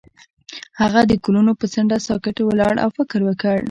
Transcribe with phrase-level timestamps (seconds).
[0.81, 3.57] هغه د ګلونه پر څنډه ساکت ولاړ او فکر وکړ.